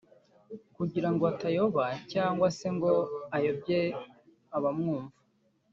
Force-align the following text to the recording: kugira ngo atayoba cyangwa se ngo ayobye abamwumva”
kugira 0.75 1.09
ngo 1.13 1.23
atayoba 1.31 1.85
cyangwa 2.11 2.47
se 2.57 2.67
ngo 2.75 2.91
ayobye 3.35 3.79
abamwumva” 4.57 5.17